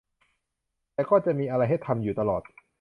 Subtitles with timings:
[0.93, 2.41] แต่ก็จะมีอะไรให้ทำอยู่ตลอด